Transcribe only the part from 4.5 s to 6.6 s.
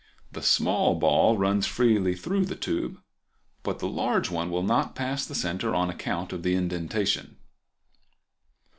not pass the center on account of the